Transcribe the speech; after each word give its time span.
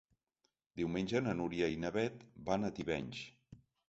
Diumenge 0.79 1.19
na 1.25 1.35
Núria 1.41 1.67
i 1.73 1.77
na 1.83 1.91
Beth 1.97 2.23
van 2.47 2.65
a 2.65 2.73
Tivenys. 2.81 3.21